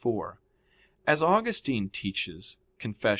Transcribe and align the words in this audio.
4: 0.01 0.39
As 1.05 1.21
Augustine 1.21 1.87
teaches 1.87 2.57
(Confess. 2.79 3.09